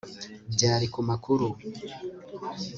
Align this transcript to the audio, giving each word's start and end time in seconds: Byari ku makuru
Byari 0.53 0.85
ku 0.93 0.99
makuru 1.09 1.47